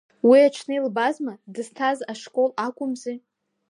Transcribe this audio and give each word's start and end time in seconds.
Уи 0.27 0.37
аҽны 0.47 0.73
илбазма, 0.77 1.33
дызҭаз 1.53 1.99
ашкол 2.11 2.49
акәымзи. 2.65 3.17